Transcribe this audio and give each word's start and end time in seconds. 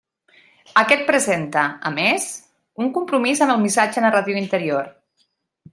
Aquest 0.81 1.03
presenta, 1.09 1.65
a 1.89 1.91
més, 1.99 2.25
un 2.85 2.91
compromís 2.97 3.45
amb 3.47 3.55
el 3.57 3.61
missatge 3.67 4.05
narratiu 4.07 4.41
interior. 4.45 4.89